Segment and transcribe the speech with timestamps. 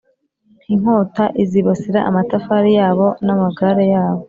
[0.73, 4.19] Inkota izibasira amafarashi yabo n amagare yabo